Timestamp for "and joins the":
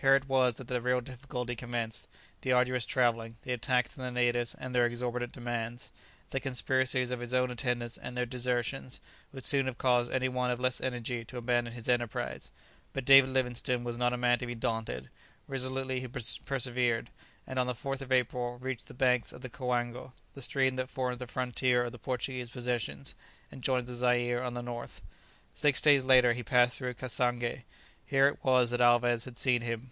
23.50-23.94